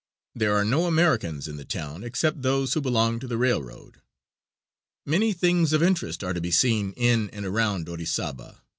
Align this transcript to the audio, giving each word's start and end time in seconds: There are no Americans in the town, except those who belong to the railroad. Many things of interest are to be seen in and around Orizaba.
There 0.33 0.55
are 0.55 0.65
no 0.65 0.87
Americans 0.87 1.47
in 1.47 1.57
the 1.57 1.63
town, 1.63 2.03
except 2.03 2.41
those 2.41 2.73
who 2.73 2.81
belong 2.81 3.19
to 3.19 3.27
the 3.27 3.37
railroad. 3.37 4.01
Many 5.05 5.31
things 5.31 5.73
of 5.73 5.83
interest 5.83 6.23
are 6.23 6.33
to 6.33 6.41
be 6.41 6.49
seen 6.49 6.93
in 6.93 7.29
and 7.29 7.45
around 7.45 7.87
Orizaba. 7.87 8.61